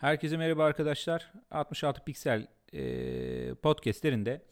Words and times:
Herkese 0.00 0.36
merhaba 0.36 0.64
arkadaşlar. 0.64 1.32
66 1.50 2.04
Piksel 2.04 2.46
e, 2.72 3.54
podcastlerinde 3.54 4.42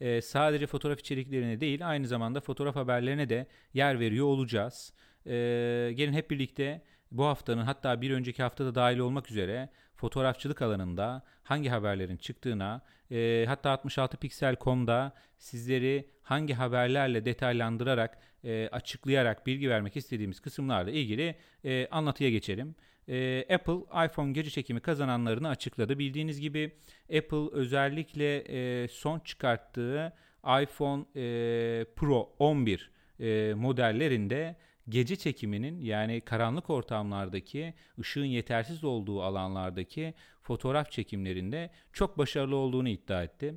e, 0.00 0.20
sadece 0.20 0.66
fotoğraf 0.66 1.00
içeriklerine 1.00 1.60
değil 1.60 1.88
aynı 1.88 2.06
zamanda 2.06 2.40
fotoğraf 2.40 2.76
haberlerine 2.76 3.28
de 3.28 3.46
yer 3.74 4.00
veriyor 4.00 4.26
olacağız. 4.26 4.92
E, 5.26 5.32
gelin 5.94 6.12
hep 6.12 6.30
birlikte 6.30 6.82
bu 7.10 7.24
haftanın 7.24 7.62
hatta 7.62 8.00
bir 8.00 8.10
önceki 8.10 8.42
haftada 8.42 8.74
dahil 8.74 8.98
olmak 8.98 9.30
üzere 9.30 9.68
fotoğrafçılık 9.96 10.62
alanında 10.62 11.22
hangi 11.42 11.68
haberlerin 11.68 12.16
çıktığına 12.16 12.80
e, 13.10 13.44
hatta 13.48 13.74
66pixel.com'da 13.74 15.12
sizleri 15.38 16.08
hangi 16.22 16.54
haberlerle 16.54 17.24
detaylandırarak 17.24 18.18
e, 18.44 18.68
açıklayarak 18.72 19.46
bilgi 19.46 19.70
vermek 19.70 19.96
istediğimiz 19.96 20.40
kısımlarla 20.40 20.90
ilgili 20.90 21.36
e, 21.64 21.88
anlatıya 21.90 22.30
geçelim. 22.30 22.74
E, 23.08 23.46
Apple 23.54 24.06
iPhone 24.06 24.32
gece 24.32 24.50
çekimi 24.50 24.80
kazananlarını 24.80 25.48
açıkladı. 25.48 25.98
Bildiğiniz 25.98 26.40
gibi 26.40 26.72
Apple 27.16 27.48
özellikle 27.52 28.38
e, 28.38 28.88
son 28.88 29.18
çıkarttığı 29.18 30.12
iPhone 30.62 31.04
e, 31.16 31.84
Pro 31.96 32.32
11 32.38 32.90
e, 33.20 33.54
modellerinde 33.54 34.56
gece 34.88 35.16
çekiminin 35.16 35.80
yani 35.80 36.20
karanlık 36.20 36.70
ortamlardaki 36.70 37.74
ışığın 38.00 38.24
yetersiz 38.24 38.84
olduğu 38.84 39.22
alanlardaki 39.22 40.14
fotoğraf 40.42 40.90
çekimlerinde 40.90 41.70
çok 41.92 42.18
başarılı 42.18 42.56
olduğunu 42.56 42.88
iddia 42.88 43.22
etti. 43.22 43.54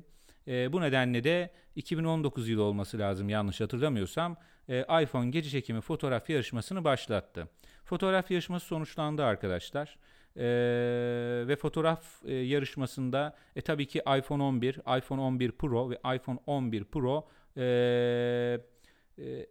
E, 0.48 0.72
bu 0.72 0.80
nedenle 0.80 1.24
de 1.24 1.50
2019 1.76 2.48
yılı 2.48 2.62
olması 2.62 2.98
lazım 2.98 3.28
yanlış 3.28 3.60
hatırlamıyorsam 3.60 4.36
e, 4.68 5.02
iPhone 5.02 5.30
gece 5.30 5.50
çekimi 5.50 5.80
fotoğraf 5.80 6.30
yarışmasını 6.30 6.84
başlattı. 6.84 7.48
Fotoğraf 7.88 8.30
yarışması 8.30 8.66
sonuçlandı 8.66 9.24
arkadaşlar. 9.24 9.98
Ee, 10.36 10.42
ve 11.48 11.56
fotoğraf 11.56 12.24
e, 12.24 12.34
yarışmasında 12.34 13.36
e, 13.56 13.60
tabii 13.60 13.86
ki 13.86 13.98
iPhone 14.18 14.42
11, 14.42 14.98
iPhone 14.98 15.20
11 15.20 15.52
Pro 15.52 15.90
ve 15.90 15.94
iPhone 16.16 16.38
11 16.46 16.84
Pro 16.84 17.28
e, 17.56 17.62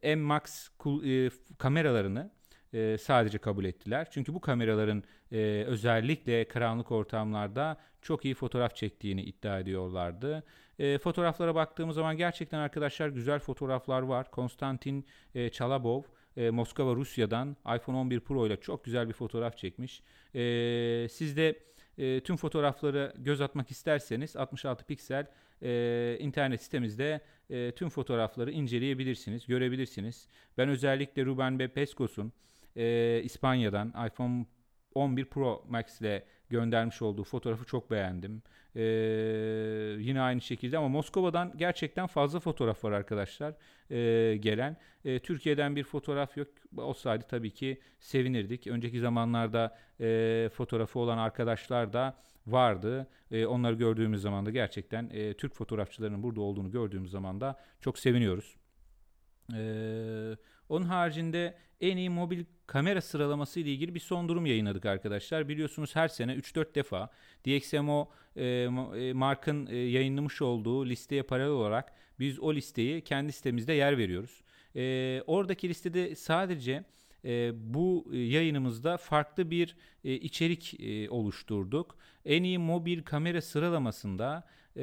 e, 0.03 0.15
M 0.15 0.21
Max 0.21 0.69
e, 1.05 1.29
kameralarını 1.57 2.31
e, 2.73 2.97
sadece 2.97 3.37
kabul 3.37 3.65
ettiler. 3.65 4.07
Çünkü 4.11 4.33
bu 4.33 4.41
kameraların 4.41 5.03
e, 5.31 5.63
özellikle 5.67 6.47
karanlık 6.47 6.91
ortamlarda 6.91 7.77
çok 8.01 8.25
iyi 8.25 8.33
fotoğraf 8.33 8.75
çektiğini 8.75 9.21
iddia 9.21 9.59
ediyorlardı. 9.59 10.43
E, 10.79 10.97
fotoğraflara 10.97 11.55
baktığımız 11.55 11.95
zaman 11.95 12.17
gerçekten 12.17 12.59
arkadaşlar 12.59 13.07
güzel 13.09 13.39
fotoğraflar 13.39 14.01
var. 14.01 14.31
Konstantin 14.31 15.05
e, 15.35 15.49
Çalabov 15.49 16.01
e, 16.37 16.49
Moskova 16.49 16.95
Rusya'dan 16.95 17.55
iPhone 17.75 17.97
11 17.97 18.19
Pro 18.19 18.47
ile 18.47 18.57
çok 18.57 18.83
güzel 18.85 19.07
bir 19.07 19.13
fotoğraf 19.13 19.57
çekmiş. 19.57 20.01
E, 20.35 21.07
siz 21.11 21.37
de 21.37 21.59
e, 21.97 22.19
tüm 22.19 22.37
fotoğrafları 22.37 23.13
göz 23.17 23.41
atmak 23.41 23.71
isterseniz 23.71 24.35
66 24.35 24.85
piksel 24.85 25.27
e, 25.61 26.17
internet 26.19 26.61
sitemizde 26.61 27.21
e, 27.49 27.71
tüm 27.71 27.89
fotoğrafları 27.89 28.51
inceleyebilirsiniz, 28.51 29.47
görebilirsiniz. 29.47 30.27
Ben 30.57 30.69
özellikle 30.69 31.25
Ruben 31.25 31.59
B. 31.59 31.67
Pescos'un 31.67 32.33
e, 32.75 33.21
İspanya'dan 33.23 33.93
iPhone 34.07 34.45
11 34.95 35.25
Pro 35.25 35.65
Max 35.69 36.01
ile 36.01 36.25
göndermiş 36.49 37.01
olduğu 37.01 37.23
fotoğrafı 37.23 37.65
çok 37.65 37.91
beğendim. 37.91 38.41
Ee, 38.75 38.81
yine 39.99 40.21
aynı 40.21 40.41
şekilde 40.41 40.77
ama 40.77 40.87
Moskova'dan 40.87 41.53
gerçekten 41.57 42.07
fazla 42.07 42.39
fotoğraf 42.39 42.83
var 42.83 42.91
arkadaşlar 42.91 43.53
e, 43.91 44.37
gelen. 44.37 44.77
E, 45.05 45.19
Türkiye'den 45.19 45.75
bir 45.75 45.83
fotoğraf 45.83 46.37
yok. 46.37 46.47
Olsaydı 46.77 47.25
tabii 47.29 47.51
ki 47.51 47.81
sevinirdik. 47.99 48.67
Önceki 48.67 48.99
zamanlarda 48.99 49.77
e, 49.99 50.49
fotoğrafı 50.53 50.99
olan 50.99 51.17
arkadaşlar 51.17 51.93
da 51.93 52.17
vardı. 52.47 53.07
E, 53.31 53.45
onları 53.45 53.75
gördüğümüz 53.75 54.21
zaman 54.21 54.45
da 54.45 54.51
gerçekten 54.51 55.09
e, 55.13 55.33
Türk 55.33 55.53
fotoğrafçılarının 55.53 56.23
burada 56.23 56.41
olduğunu 56.41 56.71
gördüğümüz 56.71 57.11
zaman 57.11 57.41
da 57.41 57.59
çok 57.81 57.99
seviniyoruz. 57.99 58.55
Ee, 59.53 60.35
onun 60.69 60.85
haricinde 60.85 61.57
en 61.81 61.97
iyi 61.97 62.09
mobil 62.09 62.43
kamera 62.67 63.01
sıralaması 63.01 63.59
ile 63.59 63.71
ilgili 63.71 63.95
bir 63.95 63.99
son 63.99 64.29
durum 64.29 64.45
yayınladık 64.45 64.85
arkadaşlar. 64.85 65.49
Biliyorsunuz 65.49 65.95
her 65.95 66.07
sene 66.07 66.33
3-4 66.33 66.75
defa 66.75 67.09
DxMO 67.45 68.09
e, 68.35 68.45
e, 68.45 69.13
Mark'ın 69.13 69.67
e, 69.67 69.75
yayınlamış 69.75 70.41
olduğu 70.41 70.85
listeye 70.85 71.23
paralel 71.23 71.51
olarak 71.51 71.93
biz 72.19 72.39
o 72.39 72.53
listeyi 72.53 73.01
kendi 73.01 73.31
sitemizde 73.31 73.73
yer 73.73 73.97
veriyoruz. 73.97 74.41
E, 74.75 75.21
oradaki 75.27 75.69
listede 75.69 76.15
sadece 76.15 76.83
e, 77.25 77.51
bu 77.55 78.07
yayınımızda 78.13 78.97
farklı 78.97 79.51
bir 79.51 79.75
e, 80.03 80.13
içerik 80.13 80.79
e, 80.79 81.09
oluşturduk. 81.09 81.97
En 82.25 82.43
iyi 82.43 82.57
mobil 82.59 83.03
kamera 83.03 83.41
sıralamasında 83.41 84.43
e, 84.75 84.81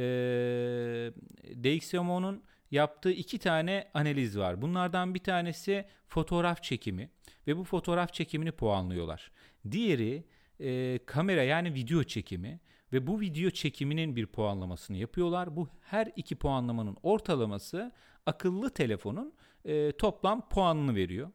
DxMO'nun 1.64 2.42
yaptığı 2.74 3.10
iki 3.10 3.38
tane 3.38 3.90
analiz 3.94 4.38
var. 4.38 4.62
Bunlardan 4.62 5.14
bir 5.14 5.18
tanesi 5.18 5.84
fotoğraf 6.08 6.62
çekimi 6.62 7.10
ve 7.46 7.56
bu 7.56 7.64
fotoğraf 7.64 8.12
çekimini 8.12 8.52
puanlıyorlar. 8.52 9.30
Diğeri 9.70 10.24
e, 10.60 10.98
kamera 11.06 11.42
yani 11.42 11.74
video 11.74 12.02
çekimi 12.02 12.60
ve 12.92 13.06
bu 13.06 13.20
video 13.20 13.50
çekiminin 13.50 14.16
bir 14.16 14.26
puanlamasını 14.26 14.96
yapıyorlar. 14.96 15.56
Bu 15.56 15.68
her 15.80 16.12
iki 16.16 16.36
puanlamanın 16.36 16.96
ortalaması 17.02 17.92
akıllı 18.26 18.70
telefonun 18.70 19.34
e, 19.64 19.92
toplam 19.92 20.48
puanını 20.48 20.94
veriyor. 20.94 21.30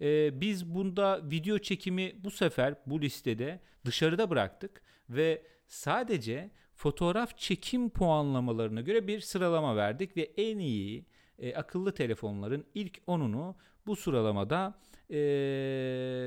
E, 0.00 0.40
biz 0.40 0.66
bunda 0.66 1.30
video 1.30 1.58
çekimi 1.58 2.12
bu 2.24 2.30
sefer 2.30 2.74
bu 2.86 3.02
listede 3.02 3.60
dışarıda 3.84 4.30
bıraktık 4.30 4.82
ve 5.10 5.42
sadece 5.66 6.50
fotoğraf 6.80 7.38
çekim 7.38 7.90
puanlamalarına 7.90 8.80
göre 8.80 9.06
bir 9.06 9.20
sıralama 9.20 9.76
verdik 9.76 10.16
ve 10.16 10.30
en 10.36 10.58
iyi 10.58 11.04
e, 11.38 11.54
akıllı 11.54 11.94
telefonların 11.94 12.64
ilk 12.74 12.98
10'unu 12.98 13.54
bu 13.86 13.96
sıralamada 13.96 14.74
e, 15.10 15.18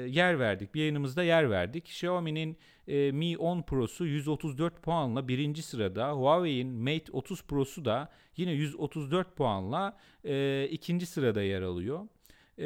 yer 0.10 0.40
verdik. 0.40 0.76
Bir 0.76 0.80
yayınımızda 0.80 1.24
yer 1.24 1.50
verdik. 1.50 1.88
Xiaomi'nin 1.88 2.58
e, 2.88 3.12
Mi 3.12 3.38
10 3.38 3.62
Pro'su 3.62 4.06
134 4.06 4.82
puanla 4.82 5.28
birinci 5.28 5.64
sırada. 5.64 6.12
Huawei'in 6.12 6.68
Mate 6.68 7.12
30 7.12 7.44
Pro'su 7.44 7.86
da 7.86 8.10
yine 8.38 8.52
134 8.52 9.36
puanla 9.36 9.98
e, 10.24 10.68
ikinci 10.72 11.06
sırada 11.06 11.42
yer 11.42 11.62
alıyor. 11.62 12.08
E, 12.60 12.66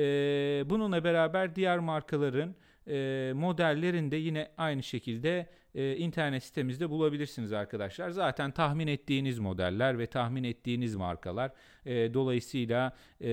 bununla 0.70 1.04
beraber 1.04 1.56
diğer 1.56 1.80
markaların 1.80 2.56
e, 2.90 3.32
modellerinde 3.36 4.16
yine 4.16 4.48
aynı 4.58 4.84
şekilde 4.84 5.50
e, 5.76 5.96
internet 5.96 6.44
sitemizde 6.44 6.90
bulabilirsiniz 6.90 7.54
arkadaşlar. 7.54 8.10
Zaten 8.10 8.52
tahmin 8.52 8.88
ettiğiniz 8.88 9.40
modeller 9.40 10.00
ve 10.00 10.08
tahmin 10.08 10.44
ettiğiniz 10.44 10.96
markalar. 10.96 11.52
E, 11.86 12.14
dolayısıyla 12.14 12.94
e, 13.22 13.28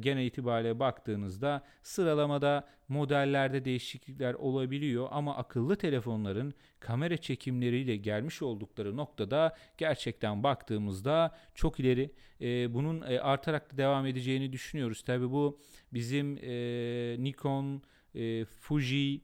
genel 0.00 0.26
itibariyle 0.26 0.78
baktığınızda 0.80 1.62
sıralamada 1.82 2.68
modellerde 2.88 3.64
değişiklikler 3.64 4.34
olabiliyor 4.34 5.08
ama 5.10 5.36
akıllı 5.36 5.76
telefonların 5.76 6.54
kamera 6.80 7.16
çekimleriyle 7.16 7.96
gelmiş 7.96 8.42
oldukları 8.42 8.96
noktada 8.96 9.56
gerçekten 9.78 10.42
baktığımızda 10.42 11.36
çok 11.54 11.80
ileri. 11.80 12.10
E, 12.40 12.74
bunun 12.74 13.02
e, 13.02 13.20
artarak 13.20 13.72
da 13.72 13.76
devam 13.78 14.06
edeceğini 14.06 14.52
düşünüyoruz. 14.52 15.02
Tabi 15.02 15.30
bu 15.30 15.58
bizim 15.92 16.38
e, 16.42 17.16
Nikon, 17.18 17.82
e, 18.14 18.44
Fuji, 18.44 19.20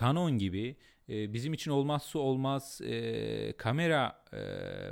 Canon 0.00 0.38
gibi 0.38 0.76
e, 1.08 1.32
bizim 1.32 1.52
için 1.52 1.70
olmazsa 1.70 2.18
olmaz 2.18 2.80
e, 2.84 3.56
kamera 3.56 4.24
e, 4.32 4.40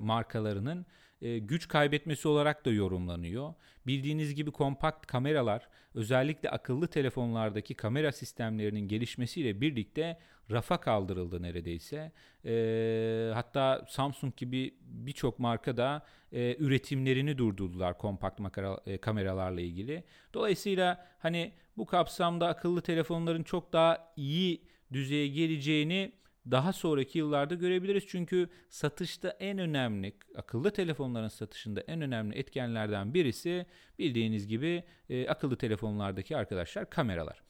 markalarının 0.00 0.86
e, 1.22 1.38
güç 1.38 1.68
kaybetmesi 1.68 2.28
olarak 2.28 2.64
da 2.64 2.70
yorumlanıyor. 2.70 3.54
Bildiğiniz 3.86 4.34
gibi 4.34 4.50
kompakt 4.50 5.06
kameralar 5.06 5.68
özellikle 5.94 6.50
akıllı 6.50 6.86
telefonlardaki 6.86 7.75
kamera 7.75 8.12
sistemlerinin 8.12 8.88
gelişmesiyle 8.88 9.60
birlikte 9.60 10.19
rafa 10.50 10.80
kaldırıldı 10.80 11.42
neredeyse. 11.42 12.12
E, 12.44 13.31
hatta 13.34 13.87
Samsung 13.88 14.37
gibi 14.37 14.75
birçok 14.81 15.38
marka 15.38 15.76
da 15.76 16.06
e, 16.32 16.56
üretimlerini 16.58 17.38
durdurdular 17.38 17.99
kompakt 17.99 18.38
makara, 18.40 18.81
e, 18.87 18.99
kameralarla 18.99 19.61
ilgili. 19.61 20.05
Dolayısıyla 20.34 21.06
hani 21.19 21.52
bu 21.76 21.87
kapsamda 21.87 22.49
akıllı 22.49 22.81
telefonların 22.81 23.43
çok 23.43 23.72
daha 23.72 24.12
iyi 24.16 24.62
düzeye 24.93 25.28
geleceğini 25.28 26.12
daha 26.50 26.72
sonraki 26.72 27.18
yıllarda 27.18 27.54
görebiliriz. 27.54 28.04
Çünkü 28.06 28.48
satışta 28.68 29.36
en 29.40 29.58
önemli, 29.58 30.12
akıllı 30.36 30.70
telefonların 30.70 31.28
satışında 31.28 31.80
en 31.80 32.00
önemli 32.00 32.38
etkenlerden 32.38 33.14
birisi 33.14 33.66
bildiğiniz 33.98 34.46
gibi 34.46 34.84
e, 35.10 35.28
akıllı 35.28 35.56
telefonlardaki 35.56 36.36
arkadaşlar 36.36 36.90
kameralar. 36.90 37.42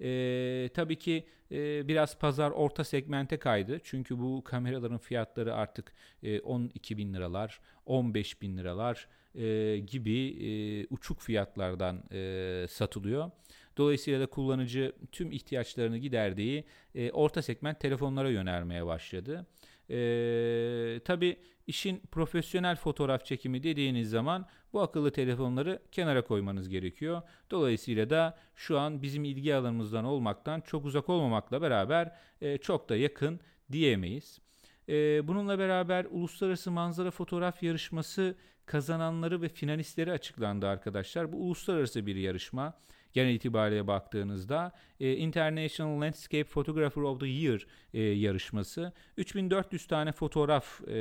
E, 0.00 0.68
tabii 0.74 0.96
ki 0.96 1.26
e, 1.52 1.88
biraz 1.88 2.18
pazar 2.18 2.50
orta 2.50 2.84
segmente 2.84 3.36
kaydı. 3.38 3.80
Çünkü 3.84 4.18
bu 4.18 4.44
kameraların 4.44 4.98
fiyatları 4.98 5.54
artık 5.54 5.92
e, 6.22 6.40
12 6.40 6.96
bin 6.96 7.14
liralar, 7.14 7.60
15 7.86 8.42
bin 8.42 8.58
liralar 8.58 9.08
e, 9.34 9.78
gibi 9.78 10.18
e, 10.18 10.86
uçuk 10.90 11.20
fiyatlardan 11.20 12.02
e, 12.12 12.66
satılıyor. 12.68 13.30
Dolayısıyla 13.76 14.20
da 14.20 14.26
kullanıcı 14.26 14.92
tüm 15.12 15.32
ihtiyaçlarını 15.32 15.98
giderdiği 15.98 16.64
e, 16.94 17.10
orta 17.10 17.42
segment 17.42 17.80
telefonlara 17.80 18.30
yönelmeye 18.30 18.86
başladı. 18.86 19.46
E, 19.90 21.00
tabii 21.04 21.36
işin 21.66 22.02
profesyonel 22.10 22.76
fotoğraf 22.76 23.24
çekimi 23.24 23.62
dediğiniz 23.62 24.10
zaman 24.10 24.46
bu 24.72 24.80
akıllı 24.80 25.10
telefonları 25.10 25.82
kenara 25.92 26.22
koymanız 26.22 26.68
gerekiyor. 26.68 27.22
Dolayısıyla 27.50 28.10
da 28.10 28.38
şu 28.54 28.78
an 28.78 29.02
bizim 29.02 29.24
ilgi 29.24 29.54
alanımızdan 29.54 30.04
olmaktan 30.04 30.60
çok 30.60 30.84
uzak 30.84 31.08
olmamakla 31.08 31.62
beraber 31.62 32.16
e, 32.40 32.58
çok 32.58 32.88
da 32.88 32.96
yakın 32.96 33.40
diyemeyiz. 33.72 34.40
E, 34.88 35.28
bununla 35.28 35.58
beraber 35.58 36.06
Uluslararası 36.10 36.70
Manzara 36.70 37.10
Fotoğraf 37.10 37.62
Yarışması 37.62 38.34
kazananları 38.66 39.42
ve 39.42 39.48
finalistleri 39.48 40.12
açıklandı 40.12 40.68
arkadaşlar. 40.68 41.32
Bu 41.32 41.36
uluslararası 41.36 42.06
bir 42.06 42.16
yarışma 42.16 42.74
genel 43.12 43.34
itibariyle 43.34 43.86
baktığınızda 43.86 44.72
e, 45.00 45.16
International 45.16 46.00
Landscape 46.00 46.44
Photographer 46.44 47.02
of 47.02 47.20
the 47.20 47.26
Year 47.26 47.66
e, 47.94 48.00
yarışması 48.00 48.92
3400 49.16 49.86
tane 49.86 50.12
fotoğraf 50.12 50.88
e, 50.88 50.98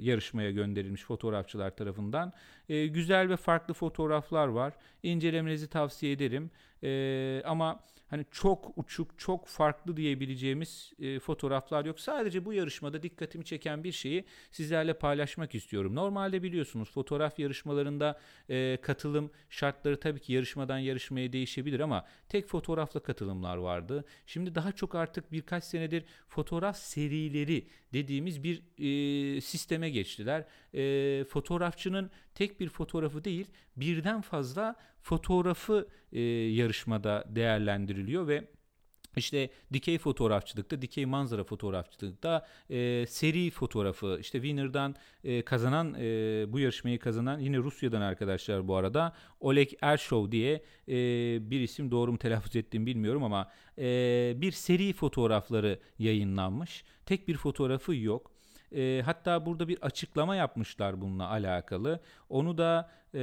yarışmaya 0.00 0.50
gönderilmiş 0.50 1.02
fotoğrafçılar 1.02 1.76
tarafından. 1.76 2.32
E, 2.68 2.86
güzel 2.86 3.28
ve 3.28 3.36
farklı 3.36 3.74
fotoğraflar 3.74 4.46
var. 4.48 4.72
İncelemenizi 5.02 5.68
tavsiye 5.68 6.12
ederim. 6.12 6.50
E, 6.82 7.42
ama 7.44 7.80
hani 8.10 8.26
çok 8.30 8.78
uçuk, 8.78 9.18
çok 9.18 9.46
farklı 9.46 9.96
diyebileceğimiz 9.96 10.92
e, 10.98 11.18
fotoğraflar 11.18 11.84
yok. 11.84 12.00
Sadece 12.00 12.44
bu 12.44 12.52
yarışmada 12.52 13.02
dikkatimi 13.02 13.44
çeken 13.44 13.84
bir 13.84 13.92
şeyi 13.92 14.24
sizlerle 14.50 14.94
paylaşmak 14.94 15.54
istiyorum. 15.54 15.94
Normalde 15.94 16.42
biliyorsunuz 16.42 16.90
fotoğraf 16.90 17.38
yarışmalarında 17.38 18.20
e, 18.48 18.78
katılım 18.82 19.30
şartları 19.50 20.00
tabii 20.00 20.20
ki 20.20 20.32
yarışmadan 20.32 20.78
yarışmaya 20.78 21.32
değişebilir 21.32 21.80
ama 21.80 22.06
tek 22.28 22.46
fotoğrafla 22.46 23.00
katılımlar 23.00 23.56
vardı. 23.56 24.04
Şimdi 24.26 24.54
daha 24.54 24.72
çok 24.72 24.94
artık 24.94 25.32
birkaç 25.32 25.64
senedir 25.64 26.04
fotoğraf 26.28 26.76
serileri 26.76 27.66
dediğimiz 27.92 28.42
bir 28.42 28.62
e, 28.78 29.40
sisteme 29.40 29.90
geçtiler. 29.90 30.44
E, 30.74 31.24
fotoğrafçının 31.24 32.10
tek 32.34 32.60
bir 32.60 32.68
fotoğrafı 32.68 33.24
değil 33.24 33.46
birden 33.76 34.20
fazla 34.20 34.76
fotoğrafı 35.04 35.88
e, 36.12 36.20
yarışmada 36.20 37.24
değerlendiriliyor 37.28 38.28
ve 38.28 38.44
işte 39.16 39.50
dikey 39.72 39.98
fotoğrafçılıkta, 39.98 40.82
dikey 40.82 41.06
manzara 41.06 41.44
fotoğrafçılıkta 41.44 42.46
e, 42.70 43.06
seri 43.08 43.50
fotoğrafı, 43.50 44.18
işte 44.20 44.38
Winner'dan 44.38 44.94
e, 45.24 45.42
kazanan, 45.42 45.94
e, 45.98 46.04
bu 46.48 46.58
yarışmayı 46.58 46.98
kazanan 46.98 47.38
yine 47.38 47.58
Rusya'dan 47.58 48.00
arkadaşlar 48.00 48.68
bu 48.68 48.76
arada 48.76 49.12
Oleg 49.40 49.68
Ershov 49.80 50.30
diye 50.30 50.62
e, 50.88 50.94
bir 51.50 51.60
isim 51.60 51.90
doğru 51.90 52.12
mu 52.12 52.18
telaffuz 52.18 52.56
ettiğimi 52.56 52.86
bilmiyorum 52.86 53.24
ama 53.24 53.50
e, 53.78 54.32
bir 54.36 54.52
seri 54.52 54.92
fotoğrafları 54.92 55.78
yayınlanmış. 55.98 56.84
Tek 57.06 57.28
bir 57.28 57.36
fotoğrafı 57.36 57.94
yok. 57.94 58.33
E, 58.74 59.02
hatta 59.04 59.46
burada 59.46 59.68
bir 59.68 59.78
açıklama 59.82 60.36
yapmışlar 60.36 61.00
bununla 61.00 61.28
alakalı. 61.30 62.00
Onu 62.28 62.58
da 62.58 62.90
e, 63.14 63.18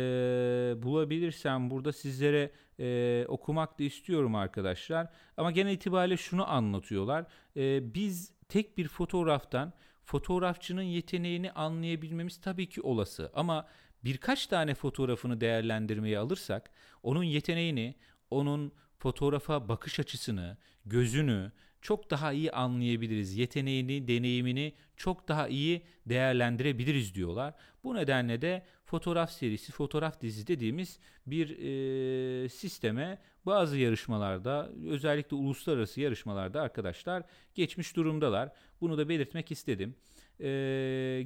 bulabilirsem 0.83 1.69
burada 1.69 1.93
sizlere 1.93 2.51
e, 2.79 3.25
okumak 3.27 3.79
da 3.79 3.83
istiyorum 3.83 4.35
arkadaşlar. 4.35 5.07
Ama 5.37 5.51
genel 5.51 5.73
itibariyle 5.73 6.17
şunu 6.17 6.51
anlatıyorlar. 6.51 7.25
E, 7.57 7.93
biz 7.93 8.33
tek 8.49 8.77
bir 8.77 8.87
fotoğraftan 8.87 9.73
fotoğrafçının 10.05 10.81
yeteneğini 10.81 11.51
anlayabilmemiz 11.51 12.41
tabii 12.41 12.69
ki 12.69 12.81
olası. 12.81 13.31
Ama 13.33 13.67
birkaç 14.03 14.47
tane 14.47 14.75
fotoğrafını 14.75 15.41
değerlendirmeye 15.41 16.19
alırsak 16.19 16.71
onun 17.03 17.23
yeteneğini, 17.23 17.95
onun 18.31 18.73
fotoğrafa 18.97 19.69
bakış 19.69 19.99
açısını, 19.99 20.57
gözünü 20.85 21.51
çok 21.81 22.09
daha 22.11 22.33
iyi 22.33 22.51
anlayabiliriz. 22.51 23.37
Yeteneğini, 23.37 24.07
deneyimini 24.07 24.73
çok 24.97 25.27
daha 25.27 25.47
iyi 25.47 25.81
değerlendirebiliriz 26.05 27.15
diyorlar. 27.15 27.53
Bu 27.83 27.95
nedenle 27.95 28.41
de 28.41 28.65
fotoğraf 28.85 29.31
serisi, 29.31 29.71
fotoğraf 29.71 30.21
dizisi 30.21 30.47
dediğimiz 30.47 30.99
bir 31.27 31.49
e, 31.49 32.49
sisteme 32.49 33.17
bazı 33.45 33.77
yarışmalarda 33.77 34.69
özellikle 34.89 35.35
uluslararası 35.35 36.01
yarışmalarda 36.01 36.61
arkadaşlar 36.61 37.23
geçmiş 37.55 37.95
durumdalar. 37.95 38.49
Bunu 38.81 38.97
da 38.97 39.09
belirtmek 39.09 39.51
istedim. 39.51 39.95
E, 40.39 40.45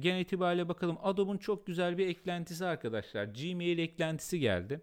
genel 0.02 0.20
itibariyle 0.20 0.68
bakalım 0.68 0.98
Adobe'un 1.02 1.38
çok 1.38 1.66
güzel 1.66 1.98
bir 1.98 2.06
eklentisi 2.06 2.66
arkadaşlar. 2.66 3.24
Gmail 3.24 3.78
eklentisi 3.78 4.40
geldi. 4.40 4.80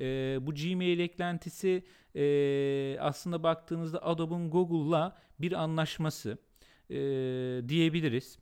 E, 0.00 0.38
bu 0.40 0.54
Gmail 0.54 0.98
eklentisi 0.98 1.84
e, 2.14 2.96
aslında 3.00 3.42
baktığınızda 3.42 4.06
Adobe'un 4.06 4.50
Google'la 4.50 5.16
bir 5.40 5.52
anlaşması 5.52 6.38
e, 6.90 6.98
diyebiliriz. 7.68 8.38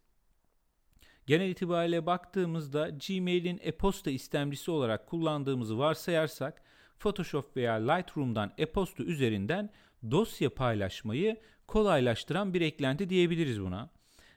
Genel 1.26 1.48
itibariyle 1.48 2.06
baktığımızda 2.06 2.88
Gmail'in 2.88 3.60
e-posta 3.62 4.10
istemcisi 4.10 4.70
olarak 4.70 5.06
kullandığımızı 5.06 5.78
varsayarsak 5.78 6.62
Photoshop 6.98 7.56
veya 7.56 7.74
Lightroom'dan 7.74 8.52
e-posta 8.58 9.02
üzerinden 9.02 9.70
dosya 10.10 10.54
paylaşmayı 10.54 11.36
kolaylaştıran 11.66 12.54
bir 12.54 12.60
eklenti 12.60 13.10
diyebiliriz 13.10 13.60
buna. 13.60 13.90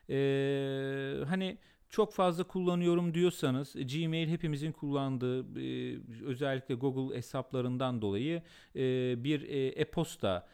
Ee, 0.10 1.26
hani 1.28 1.58
çok 1.92 2.14
fazla 2.14 2.44
kullanıyorum 2.44 3.14
diyorsanız 3.14 3.74
Gmail 3.74 4.28
hepimizin 4.28 4.72
kullandığı 4.72 5.60
e, 5.60 5.98
özellikle 6.26 6.76
Google 6.76 7.18
hesaplarından 7.18 8.02
dolayı 8.02 8.42
e, 8.76 9.24
bir 9.24 9.42
e, 9.42 9.68
e-posta 9.68 10.48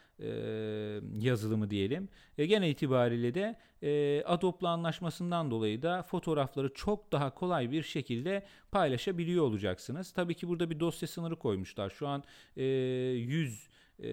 yazılımı 1.18 1.70
diyelim. 1.70 2.08
E, 2.38 2.46
genel 2.46 2.70
itibariyle 2.70 3.34
de 3.34 3.56
e, 3.82 4.22
Adobe'la 4.24 4.68
anlaşmasından 4.68 5.50
dolayı 5.50 5.82
da 5.82 6.02
fotoğrafları 6.02 6.74
çok 6.74 7.12
daha 7.12 7.34
kolay 7.34 7.70
bir 7.70 7.82
şekilde 7.82 8.46
paylaşabiliyor 8.70 9.44
olacaksınız. 9.44 10.12
Tabii 10.12 10.34
ki 10.34 10.48
burada 10.48 10.70
bir 10.70 10.80
dosya 10.80 11.08
sınırı 11.08 11.36
koymuşlar. 11.36 11.90
Şu 11.90 12.08
an 12.08 12.24
e, 12.56 12.64
100 12.64 13.68
e, 13.98 14.08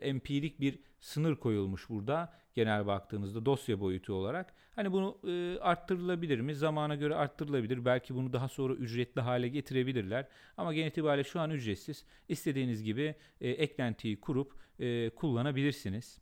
empirik 0.00 0.60
bir 0.60 0.78
sınır 1.00 1.36
koyulmuş 1.36 1.88
burada 1.88 2.32
genel 2.54 2.86
baktığınızda 2.86 3.46
dosya 3.46 3.80
boyutu 3.80 4.14
olarak. 4.14 4.54
Hani 4.76 4.92
bunu 4.92 5.18
e, 5.28 5.58
arttırılabilir 5.60 6.40
mi? 6.40 6.54
Zamana 6.54 6.94
göre 6.94 7.14
arttırılabilir. 7.14 7.84
Belki 7.84 8.14
bunu 8.14 8.32
daha 8.32 8.48
sonra 8.48 8.74
ücretli 8.74 9.20
hale 9.20 9.48
getirebilirler. 9.48 10.28
Ama 10.56 10.74
genel 10.74 10.88
itibariyle 10.88 11.24
şu 11.24 11.40
an 11.40 11.50
ücretsiz. 11.50 12.04
İstediğiniz 12.28 12.82
gibi 12.82 13.14
e, 13.40 13.50
eklentiyi 13.50 14.20
kurup 14.20 14.54
e, 14.78 15.10
kullanabilirsiniz. 15.10 16.18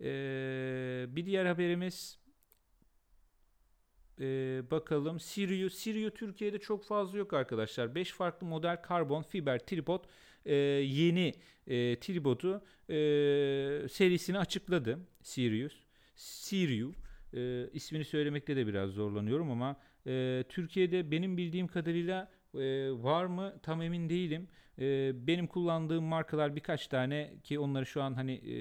E, 0.00 0.06
bir 1.08 1.26
diğer 1.26 1.46
haberimiz 1.46 2.18
e, 4.20 4.24
bakalım 4.70 5.20
Sirio. 5.20 5.68
Sirio 5.68 6.10
Türkiye'de 6.10 6.58
çok 6.58 6.84
fazla 6.84 7.18
yok 7.18 7.32
arkadaşlar. 7.32 7.94
5 7.94 8.12
farklı 8.12 8.46
model 8.46 8.82
karbon 8.82 9.22
fiber 9.22 9.58
tripod 9.58 10.04
e, 10.44 10.54
yeni 10.54 11.34
e, 11.66 12.00
tripodu 12.00 12.62
e, 12.90 12.94
serisini 13.88 14.38
açıkladı 14.38 14.98
Sirius. 15.28 15.74
Siriu 16.16 16.92
e, 17.34 17.68
ismini 17.72 18.04
söylemekte 18.04 18.56
de 18.56 18.66
biraz 18.66 18.90
zorlanıyorum 18.90 19.50
ama 19.50 19.76
e, 20.06 20.44
Türkiye'de 20.48 21.10
benim 21.10 21.36
bildiğim 21.36 21.66
kadarıyla 21.66 22.30
e, 22.54 22.58
var 22.90 23.24
mı 23.26 23.54
tam 23.62 23.82
emin 23.82 24.08
değilim. 24.08 24.48
E, 24.78 25.12
benim 25.26 25.46
kullandığım 25.46 26.04
markalar 26.04 26.56
birkaç 26.56 26.86
tane 26.86 27.34
ki 27.44 27.58
onları 27.58 27.86
şu 27.86 28.02
an 28.02 28.14
hani 28.14 28.32
e, 28.32 28.56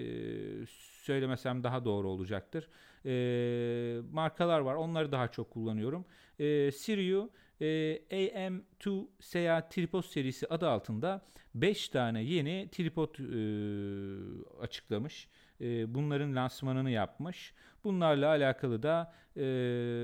söylemesem 1.01 1.63
daha 1.63 1.86
doğru 1.86 2.09
olacaktır. 2.09 2.69
E, 3.05 4.01
markalar 4.12 4.59
var 4.59 4.75
onları 4.75 5.12
daha 5.12 5.27
çok 5.27 5.51
kullanıyorum. 5.51 6.05
E, 6.39 6.71
Siriu 6.71 7.29
e, 7.62 7.65
AM2 8.12 9.07
Seyahat 9.19 9.71
Tripod 9.71 10.03
serisi 10.03 10.47
adı 10.47 10.69
altında 10.69 11.25
5 11.55 11.89
tane 11.89 12.24
yeni 12.24 12.69
tripod 12.71 13.15
e, 13.19 14.62
açıklamış. 14.62 15.27
E, 15.61 15.95
bunların 15.95 16.35
lansmanını 16.35 16.91
yapmış. 16.91 17.53
Bunlarla 17.83 18.27
alakalı 18.27 18.83
da 18.83 19.13
e, 19.37 19.41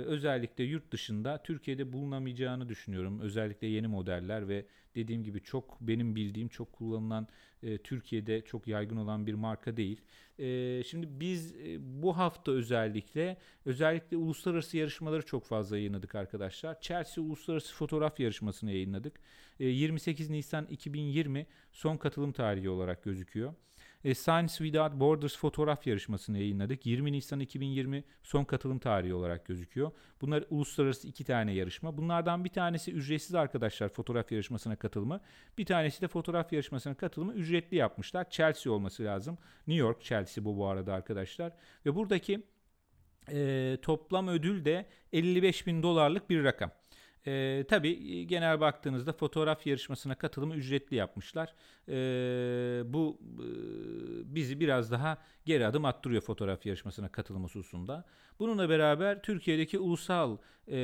özellikle 0.05 0.63
yurt 0.63 0.91
dışında 0.91 1.43
Türkiye'de 1.43 1.93
bulunamayacağını 1.93 2.69
düşünüyorum. 2.69 3.19
Özellikle 3.19 3.67
yeni 3.67 3.87
modeller 3.87 4.47
ve 4.47 4.65
dediğim 4.95 5.23
gibi 5.23 5.41
çok 5.43 5.81
benim 5.81 6.15
bildiğim 6.15 6.47
çok 6.47 6.73
kullanılan 6.73 7.27
e, 7.63 7.77
Türkiye'de 7.77 8.41
çok 8.41 8.67
yaygın 8.67 8.97
olan 8.97 9.27
bir 9.27 9.33
marka 9.33 9.77
değil. 9.77 10.01
E, 10.39 10.83
şimdi 10.83 11.07
biz 11.19 11.55
e, 11.55 11.77
bu 12.03 12.17
hafta 12.17 12.51
özellikle 12.51 13.37
özellikle 13.65 14.17
uluslararası 14.17 14.77
yarışmaları 14.77 15.25
çok 15.25 15.45
fazla 15.45 15.77
yayınladık 15.77 16.15
arkadaşlar. 16.15 16.81
Chelsea 16.81 17.23
Uluslararası 17.23 17.75
Fotoğraf 17.75 18.19
Yarışması'nı 18.19 18.71
yayınladık. 18.71 19.19
E, 19.59 19.65
28 19.65 20.29
Nisan 20.29 20.65
2020 20.65 21.47
son 21.71 21.97
katılım 21.97 22.31
tarihi 22.31 22.69
olarak 22.69 23.03
gözüküyor. 23.03 23.53
E, 24.03 24.15
Science 24.15 24.53
Without 24.53 24.93
Borders 24.93 25.37
fotoğraf 25.37 25.87
yarışmasını 25.87 26.37
yayınladık. 26.37 26.85
20 26.85 27.11
Nisan 27.11 27.39
2020 27.39 28.03
son 28.23 28.43
katılım 28.43 28.79
tarihi 28.79 29.13
olarak 29.13 29.45
gözüküyor. 29.45 29.91
Bunlar 30.21 30.43
uluslararası 30.49 31.07
iki 31.07 31.23
tane 31.23 31.53
yarışma. 31.53 31.97
Bunlardan 31.97 32.45
bir 32.45 32.49
tanesi 32.49 32.91
ücretsiz 32.91 33.35
arkadaşlar 33.35 33.89
fotoğraf 33.89 34.31
yarışmasına 34.31 34.75
katılımı. 34.75 35.21
Bir 35.57 35.65
tanesi 35.65 36.01
de 36.01 36.07
fotoğraf 36.07 36.53
yarışmasına 36.53 36.93
katılımı 36.93 37.33
ücretli 37.33 37.75
yapmışlar. 37.75 38.29
Chelsea 38.29 38.73
olması 38.73 39.03
lazım. 39.03 39.37
New 39.67 39.81
York 39.81 40.01
Chelsea 40.01 40.45
bu 40.45 40.57
bu 40.57 40.67
arada 40.67 40.93
arkadaşlar. 40.93 41.53
Ve 41.85 41.95
buradaki 41.95 42.43
e, 43.31 43.77
toplam 43.81 44.27
ödül 44.27 44.65
de 44.65 44.85
55 45.13 45.67
bin 45.67 45.83
dolarlık 45.83 46.29
bir 46.29 46.43
rakam. 46.43 46.71
E, 47.27 47.65
tabii 47.69 48.27
genel 48.27 48.59
baktığınızda 48.59 49.13
fotoğraf 49.13 49.67
yarışmasına 49.67 50.15
katılımı 50.15 50.55
ücretli 50.55 50.95
yapmışlar. 50.95 51.53
E, 51.87 51.93
bu 52.93 53.19
e, 53.39 53.47
bizi 54.35 54.59
biraz 54.59 54.91
daha 54.91 55.17
geri 55.45 55.67
adım 55.67 55.85
attırıyor 55.85 56.21
fotoğraf 56.21 56.65
yarışmasına 56.65 57.09
katılım 57.09 57.43
hususunda. 57.43 58.05
Bununla 58.39 58.69
beraber 58.69 59.21
Türkiye'deki 59.21 59.79
ulusal 59.79 60.37
e, 60.67 60.77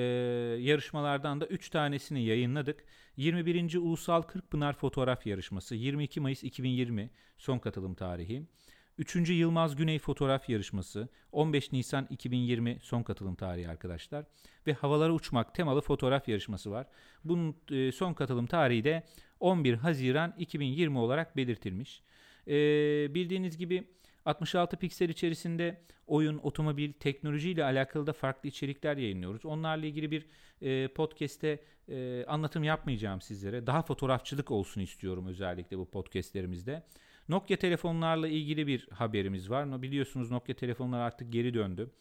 yarışmalardan 0.60 1.42
da 1.42 1.48
3 1.48 1.70
tanesini 1.70 2.24
yayınladık. 2.24 2.86
21. 3.18 3.76
Ulusal 3.76 4.22
Kırkpınar 4.22 4.74
Fotoğraf 4.74 5.28
Yarışması 5.28 5.76
22 5.76 6.20
Mayıs 6.20 6.44
2020 6.44 7.10
son 7.38 7.60
katılım 7.60 7.96
tarihi. 7.96 8.44
3. 9.00 9.30
Yılmaz 9.30 9.76
Güney 9.76 10.00
Fotoğraf 10.00 10.50
Yarışması 10.50 11.08
15 11.32 11.72
Nisan 11.72 12.08
2020 12.10 12.78
son 12.82 13.04
katılım 13.04 13.36
tarihi 13.36 13.70
arkadaşlar. 13.70 14.26
Ve 14.68 14.74
Havalara 14.74 15.14
Uçmak 15.14 15.56
temalı 15.56 15.82
fotoğraf 15.82 16.28
yarışması 16.28 16.72
var. 16.72 16.88
Bunun 17.24 17.56
e, 17.72 17.92
son 17.92 18.14
katılım 18.14 18.46
tarihi 18.46 18.84
de 18.84 19.04
11 19.40 19.74
Haziran 19.74 20.36
2020 20.38 20.98
olarak 20.98 21.38
belirtilmiş. 21.38 22.02
E, 22.48 22.54
bildiğiniz 23.14 23.58
gibi 23.58 23.88
66 24.26 24.78
piksel 24.78 25.10
içerisinde 25.10 25.82
oyun, 26.08 26.38
otomobil, 26.38 26.94
teknoloji 26.94 27.50
ile 27.50 27.64
alakalı 27.64 28.08
da 28.08 28.14
farklı 28.14 28.50
içerikler 28.50 28.98
yayınlıyoruz. 28.98 29.46
Onlarla 29.46 29.86
ilgili 29.86 30.12
bir 30.12 30.26
e, 30.62 30.88
podcast'te 30.88 31.60
e, 31.90 32.26
anlatım 32.26 32.64
yapmayacağım 32.64 33.22
sizlere. 33.22 33.68
Daha 33.68 33.82
fotoğrafçılık 33.82 34.52
olsun 34.52 34.82
istiyorum 34.82 35.28
özellikle 35.28 35.78
bu 35.78 35.86
podcast'lerimizde. 35.90 36.84
Nokia 37.30 37.58
telefonlarla 37.58 38.28
ilgili 38.28 38.68
bir 38.68 38.88
haberimiz 38.90 39.50
var. 39.50 39.82
Biliyorsunuz 39.82 40.32
Nokia 40.32 40.56
telefonlar 40.56 41.00
artık 41.00 41.34
geri 41.34 41.54
döndü. 41.54 41.92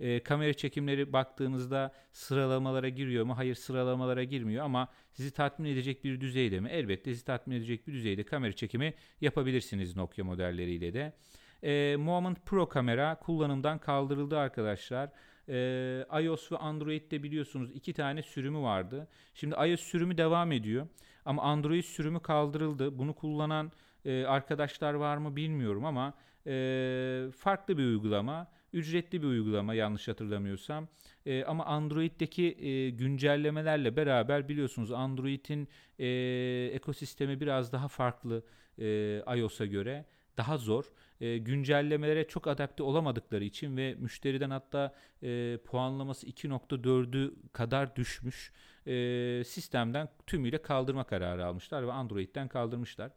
E, 0.00 0.22
kamera 0.22 0.52
çekimleri 0.54 1.12
baktığınızda 1.12 1.92
sıralamalara 2.12 2.88
giriyor 2.88 3.24
mu? 3.24 3.36
Hayır 3.36 3.54
sıralamalara 3.54 4.24
girmiyor 4.24 4.64
ama 4.64 4.88
sizi 5.12 5.30
tatmin 5.30 5.70
edecek 5.70 6.04
bir 6.04 6.20
düzeyde 6.20 6.60
mi? 6.60 6.68
Elbette 6.68 7.10
sizi 7.10 7.24
tatmin 7.24 7.56
edecek 7.56 7.86
bir 7.86 7.92
düzeyde 7.92 8.24
kamera 8.24 8.52
çekimi 8.52 8.94
yapabilirsiniz 9.20 9.96
Nokia 9.96 10.24
modelleriyle 10.24 10.92
de. 10.92 11.12
E, 11.62 11.96
Moment 11.96 12.46
Pro 12.46 12.68
kamera 12.68 13.18
kullanımdan 13.18 13.78
kaldırıldı 13.78 14.38
arkadaşlar. 14.38 15.10
E, 15.48 16.22
iOS 16.22 16.52
ve 16.52 16.56
Android'de 16.56 17.22
biliyorsunuz 17.22 17.70
iki 17.74 17.92
tane 17.92 18.22
sürümü 18.22 18.58
vardı. 18.58 19.08
Şimdi 19.34 19.54
iOS 19.54 19.80
sürümü 19.80 20.18
devam 20.18 20.52
ediyor 20.52 20.86
ama 21.24 21.42
Android 21.42 21.82
sürümü 21.82 22.20
kaldırıldı. 22.20 22.98
Bunu 22.98 23.14
kullanan 23.14 23.72
e, 24.04 24.24
arkadaşlar 24.24 24.94
var 24.94 25.16
mı 25.16 25.36
bilmiyorum 25.36 25.84
ama 25.84 26.14
e, 26.46 26.52
farklı 27.38 27.78
bir 27.78 27.84
uygulama. 27.84 28.50
Ücretli 28.72 29.22
bir 29.22 29.26
uygulama 29.26 29.74
yanlış 29.74 30.08
hatırlamıyorsam. 30.08 30.88
E, 31.26 31.44
ama 31.44 31.64
Android'deki 31.64 32.66
e, 32.66 32.90
güncellemelerle 32.90 33.96
beraber 33.96 34.48
biliyorsunuz 34.48 34.92
Android'in 34.92 35.68
ekosistemi 36.74 37.40
biraz 37.40 37.72
daha 37.72 37.88
farklı 37.88 38.42
iOS'a 39.36 39.66
göre 39.66 40.04
daha 40.38 40.58
zor. 40.58 40.84
E, 41.20 41.38
güncellemelere 41.38 42.28
çok 42.28 42.46
adapte 42.46 42.82
olamadıkları 42.82 43.44
için 43.44 43.76
ve 43.76 43.94
müşteriden 43.94 44.50
hatta 44.50 44.94
e, 45.22 45.58
puanlaması 45.64 46.26
2.4'ü 46.26 47.34
kadar 47.52 47.96
düşmüş. 47.96 48.52
E, 48.86 49.42
sistemden 49.46 50.08
tümüyle 50.26 50.62
kaldırma 50.62 51.04
kararı 51.04 51.46
almışlar 51.46 51.86
ve 51.86 51.92
Android'den 51.92 52.48
kaldırmışlar. 52.48 53.10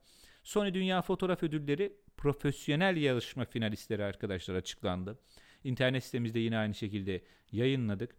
Sony 0.43 0.73
Dünya 0.73 1.01
Fotoğraf 1.01 1.43
Ödülleri 1.43 1.93
profesyonel 2.17 2.97
yarışma 2.97 3.45
finalistleri 3.45 4.03
arkadaşlar 4.03 4.55
açıklandı. 4.55 5.19
İnternet 5.63 6.03
sitemizde 6.03 6.39
yine 6.39 6.57
aynı 6.57 6.73
şekilde 6.73 7.23
yayınladık. 7.51 8.15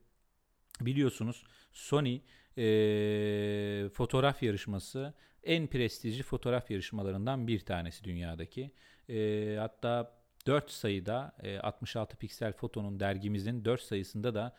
Biliyorsunuz 0.80 1.44
Sony 1.72 2.20
e, 2.58 3.88
fotoğraf 3.92 4.42
yarışması 4.42 5.14
en 5.44 5.66
prestijli 5.66 6.22
fotoğraf 6.22 6.70
yarışmalarından 6.70 7.46
bir 7.46 7.60
tanesi 7.60 8.04
dünyadaki. 8.04 8.70
E, 9.08 9.56
hatta 9.58 10.22
4 10.46 10.70
sayıda 10.70 11.36
e, 11.42 11.58
66 11.58 12.16
piksel 12.16 12.52
fotonun 12.52 13.00
dergimizin 13.00 13.64
4 13.64 13.80
sayısında 13.82 14.34
da 14.34 14.56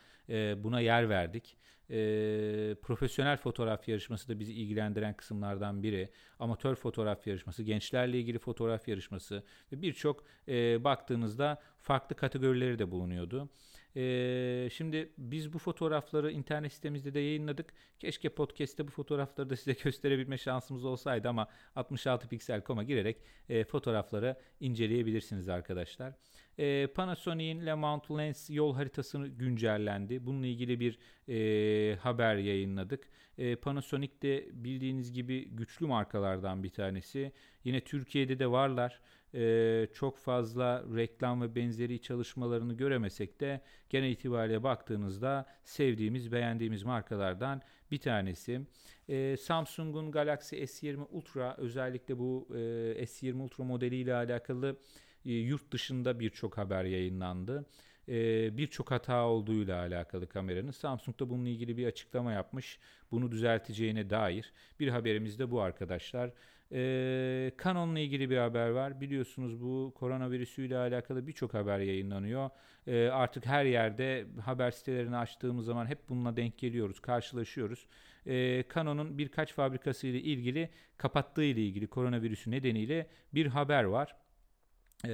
buna 0.63 0.79
yer 0.79 1.09
verdik. 1.09 1.57
E, 1.93 2.75
profesyonel 2.81 3.37
fotoğraf 3.37 3.87
yarışması 3.87 4.29
da 4.29 4.39
bizi 4.39 4.53
ilgilendiren 4.53 5.13
kısımlardan 5.13 5.83
biri. 5.83 6.09
Amatör 6.39 6.75
fotoğraf 6.75 7.27
yarışması, 7.27 7.63
gençlerle 7.63 8.19
ilgili 8.19 8.39
fotoğraf 8.39 8.87
yarışması 8.87 9.43
ve 9.71 9.81
birçok 9.81 10.23
e, 10.47 10.83
baktığınızda 10.83 11.61
farklı 11.77 12.15
kategorileri 12.15 12.79
de 12.79 12.91
bulunuyordu. 12.91 13.49
Ee, 13.95 14.69
şimdi 14.73 15.13
biz 15.17 15.53
bu 15.53 15.59
fotoğrafları 15.59 16.31
internet 16.31 16.73
sitemizde 16.73 17.13
de 17.13 17.19
yayınladık. 17.19 17.73
Keşke 17.99 18.29
podcast'te 18.29 18.87
bu 18.87 18.91
fotoğrafları 18.91 19.49
da 19.49 19.55
size 19.55 19.73
gösterebilme 19.83 20.37
şansımız 20.37 20.85
olsaydı 20.85 21.29
ama 21.29 21.47
66pixel.com'a 21.75 22.83
girerek 22.83 23.17
e, 23.49 23.63
fotoğrafları 23.63 24.35
inceleyebilirsiniz 24.59 25.49
arkadaşlar. 25.49 26.13
E, 26.57 26.87
Panasonic'in 26.87 27.65
Le 27.65 27.73
Mount 27.73 28.11
Lens 28.11 28.49
yol 28.49 28.75
haritasını 28.75 29.27
güncellendi. 29.27 30.25
Bununla 30.25 30.47
ilgili 30.47 30.79
bir 30.79 30.99
e, 31.29 31.95
haber 31.95 32.35
yayınladık. 32.35 33.09
E, 33.37 33.55
Panasonic 33.55 34.11
de 34.21 34.47
bildiğiniz 34.53 35.13
gibi 35.13 35.49
güçlü 35.49 35.85
markalardan 35.85 36.63
bir 36.63 36.69
tanesi. 36.69 37.31
Yine 37.63 37.81
Türkiye'de 37.81 38.39
de 38.39 38.51
varlar 38.51 39.01
e, 39.35 39.87
çok 39.93 40.17
fazla 40.17 40.83
reklam 40.95 41.41
ve 41.41 41.55
benzeri 41.55 42.01
çalışmalarını 42.01 42.73
göremesek 42.73 43.39
de 43.39 43.61
genel 43.89 44.11
itibariyle 44.11 44.63
baktığınızda 44.63 45.45
sevdiğimiz, 45.63 46.31
beğendiğimiz 46.31 46.83
markalardan 46.83 47.61
bir 47.91 47.97
tanesi. 47.97 48.61
E, 49.09 49.37
Samsung'un 49.37 50.11
Galaxy 50.11 50.55
S20 50.55 51.05
Ultra 51.11 51.55
özellikle 51.57 52.19
bu 52.19 52.47
e, 52.51 52.57
S20 53.03 53.41
Ultra 53.41 53.63
modeliyle 53.63 54.15
alakalı 54.15 54.77
yurt 55.25 55.71
dışında 55.71 56.19
birçok 56.19 56.57
haber 56.57 56.83
yayınlandı. 56.83 57.65
E, 58.09 58.57
birçok 58.57 58.91
hata 58.91 59.25
olduğuyla 59.25 59.79
alakalı 59.79 60.27
kameranın. 60.27 60.71
Samsung 60.71 61.19
da 61.19 61.29
bununla 61.29 61.49
ilgili 61.49 61.77
bir 61.77 61.87
açıklama 61.87 62.31
yapmış. 62.31 62.79
Bunu 63.11 63.31
düzelteceğine 63.31 64.09
dair 64.09 64.53
bir 64.79 64.87
haberimiz 64.87 65.39
de 65.39 65.51
bu 65.51 65.61
arkadaşlar. 65.61 66.31
Ee, 66.71 67.51
Canon'la 67.63 67.99
ilgili 67.99 68.29
bir 68.29 68.37
haber 68.37 68.69
var. 68.69 69.01
Biliyorsunuz 69.01 69.61
bu 69.61 69.93
koronavirüsüyle 69.95 70.77
alakalı 70.77 71.27
birçok 71.27 71.53
haber 71.53 71.79
yayınlanıyor. 71.79 72.49
Artık 73.11 73.45
her 73.45 73.65
yerde 73.65 74.25
haber 74.45 74.71
sitelerini 74.71 75.17
açtığımız 75.17 75.65
zaman 75.65 75.85
hep 75.85 76.09
bununla 76.09 76.37
denk 76.37 76.57
geliyoruz, 76.57 76.99
karşılaşıyoruz. 76.99 77.87
Canon'un 78.73 79.17
birkaç 79.17 79.53
fabrikası 79.53 80.07
ile 80.07 80.21
ilgili 80.21 80.69
kapattığı 80.97 81.43
ile 81.43 81.61
ilgili 81.61 81.87
koronavirüsü 81.87 82.51
nedeniyle 82.51 83.07
bir 83.33 83.45
haber 83.45 83.83
var 83.83 84.15
e, 85.05 85.09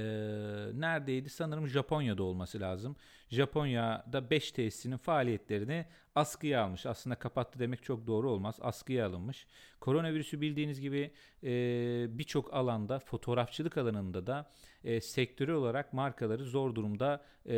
neredeydi? 0.80 1.30
Sanırım 1.30 1.68
Japonya'da 1.68 2.22
olması 2.22 2.60
lazım. 2.60 2.96
Japonya'da 3.30 4.30
5 4.30 4.52
tesisinin 4.52 4.96
faaliyetlerini 4.96 5.86
askıya 6.14 6.64
almış. 6.64 6.86
Aslında 6.86 7.16
kapattı 7.16 7.58
demek 7.58 7.82
çok 7.82 8.06
doğru 8.06 8.30
olmaz. 8.30 8.58
Askıya 8.60 9.06
alınmış. 9.06 9.46
Koronavirüsü 9.80 10.40
bildiğiniz 10.40 10.80
gibi 10.80 11.10
e, 11.44 11.48
birçok 12.18 12.54
alanda 12.54 12.98
fotoğrafçılık 12.98 13.78
alanında 13.78 14.26
da 14.26 14.50
e, 14.84 15.00
sektörel 15.00 15.54
olarak 15.54 15.92
markaları 15.92 16.44
zor 16.44 16.74
durumda 16.74 17.24
e, 17.46 17.52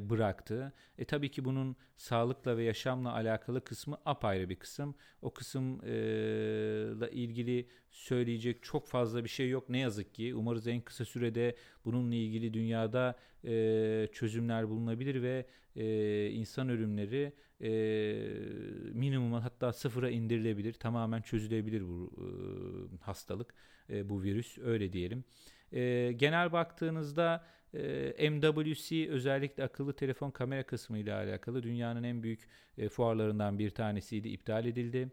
bıraktı. 0.00 0.72
E, 0.98 1.04
tabii 1.04 1.30
ki 1.30 1.44
bunun 1.44 1.76
sağlıkla 1.96 2.56
ve 2.56 2.64
yaşamla 2.64 3.12
alakalı 3.12 3.64
kısmı 3.64 3.98
apayrı 4.04 4.48
bir 4.48 4.56
kısım. 4.56 4.94
O 5.22 5.30
kısımla 5.30 7.06
e, 7.06 7.10
ilgili 7.10 7.68
söyleyecek 7.90 8.62
çok 8.62 8.88
fazla 8.88 9.24
bir 9.24 9.28
şey 9.28 9.48
yok 9.48 9.68
ne 9.68 9.78
yazık 9.78 10.14
ki. 10.14 10.34
Umarız 10.34 10.66
en 10.66 10.80
kısa 10.80 11.04
sürede 11.04 11.56
bununla 11.84 12.14
ilgili 12.14 12.54
dünyada 12.54 13.16
e, 13.46 14.08
çözümler 14.12 14.68
bulunabilir 14.68 15.22
ve 15.22 15.46
e, 15.76 16.30
insan 16.30 16.68
ölümleri 16.68 17.32
e, 17.60 17.70
minimuma 18.92 19.44
hatta 19.44 19.72
sıfıra 19.72 20.10
indirilebilir. 20.10 20.72
Tamamen 20.72 21.22
çözülebilir 21.22 21.82
bu 21.88 22.12
e, 22.18 22.26
hastalık, 23.04 23.54
e, 23.90 24.08
bu 24.08 24.22
virüs 24.22 24.58
öyle 24.58 24.92
diyelim. 24.92 25.24
E, 25.72 26.12
genel 26.16 26.52
baktığınızda 26.52 27.44
e, 27.74 28.30
MWC 28.30 29.10
özellikle 29.10 29.64
akıllı 29.64 29.92
telefon 29.92 30.30
kamera 30.30 30.62
kısmı 30.62 30.98
ile 30.98 31.14
alakalı 31.14 31.62
dünyanın 31.62 32.02
en 32.02 32.22
büyük 32.22 32.48
e, 32.78 32.88
fuarlarından 32.88 33.58
bir 33.58 33.70
tanesiydi, 33.70 34.28
iptal 34.28 34.66
edildi. 34.66 35.08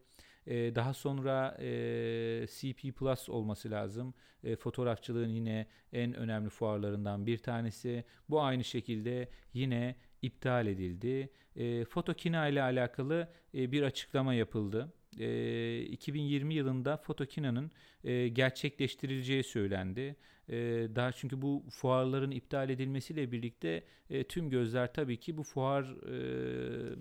E, 0.47 0.75
daha 0.75 0.93
sonra 0.93 1.57
e, 1.59 2.45
CP 2.47 2.95
Plus 2.95 3.29
olması 3.29 3.71
lazım. 3.71 4.13
E, 4.43 4.55
fotoğrafçılığın 4.55 5.29
yine 5.29 5.67
en 5.93 6.13
önemli 6.13 6.49
fuarlarından 6.49 7.25
bir 7.25 7.37
tanesi. 7.37 8.03
Bu 8.29 8.41
aynı 8.41 8.63
şekilde 8.63 9.29
yine 9.53 9.95
iptal 10.21 10.67
edildi. 10.67 11.29
E, 11.55 11.85
Fotokina 11.85 12.47
ile 12.47 12.61
alakalı 12.61 13.27
e, 13.55 13.71
bir 13.71 13.83
açıklama 13.83 14.33
yapıldı. 14.33 14.93
E, 15.19 15.81
2020 15.81 16.53
yılında 16.53 16.97
Fotokina'nın 16.97 17.71
e, 18.03 18.27
gerçekleştirileceği 18.27 19.43
söylendi. 19.43 20.15
E, 20.49 20.55
daha 20.95 21.11
çünkü 21.11 21.41
bu 21.41 21.65
fuarların 21.69 22.31
iptal 22.31 22.69
edilmesiyle 22.69 23.31
birlikte 23.31 23.83
e, 24.09 24.23
tüm 24.23 24.49
gözler 24.49 24.93
tabii 24.93 25.17
ki 25.17 25.37
bu 25.37 25.43
fuar 25.43 25.83
e, 25.83 26.95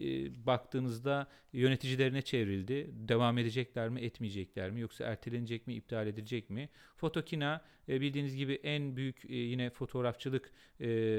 e, 0.00 0.46
baktığınızda 0.46 1.26
yöneticilerine 1.52 2.22
çevrildi. 2.22 2.90
Devam 2.92 3.38
edecekler 3.38 3.88
mi, 3.88 4.00
etmeyecekler 4.00 4.70
mi 4.70 4.80
yoksa 4.80 5.04
ertelenecek 5.04 5.66
mi, 5.66 5.74
iptal 5.74 6.06
edilecek 6.06 6.50
mi? 6.50 6.68
Fotokina 6.96 7.64
e, 7.88 8.00
bildiğiniz 8.00 8.36
gibi 8.36 8.54
en 8.62 8.96
büyük 8.96 9.24
e, 9.24 9.34
yine 9.34 9.70
fotoğrafçılık 9.70 10.52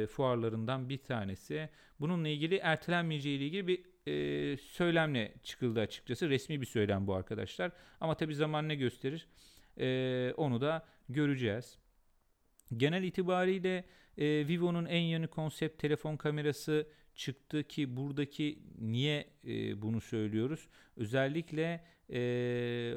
fuarlarından 0.09 0.89
bir 0.89 0.97
tanesi. 0.97 1.69
Bununla 1.99 2.27
ilgili 2.27 2.55
ertelenmeyeceği 2.55 3.37
ile 3.37 3.45
ilgili 3.45 3.67
bir 3.67 3.81
söylemle 4.57 5.33
çıkıldı 5.43 5.79
açıkçası. 5.79 6.29
Resmi 6.29 6.61
bir 6.61 6.65
söylem 6.65 7.07
bu 7.07 7.13
arkadaşlar. 7.13 7.71
Ama 7.99 8.17
tabii 8.17 8.35
zaman 8.35 8.69
ne 8.69 8.75
gösterir? 8.75 9.27
Onu 10.37 10.61
da 10.61 10.85
göreceğiz. 11.09 11.77
Genel 12.77 13.03
itibariyle 13.03 13.85
e, 14.17 14.47
Vivo'nun 14.47 14.85
en 14.85 15.01
yeni 15.01 15.27
konsept 15.27 15.81
telefon 15.81 16.17
kamerası 16.17 16.87
çıktı 17.15 17.63
ki 17.63 17.97
buradaki 17.97 18.59
niye 18.79 19.27
e, 19.47 19.81
bunu 19.81 20.01
söylüyoruz? 20.01 20.67
Özellikle 20.97 21.83
e, 22.09 22.93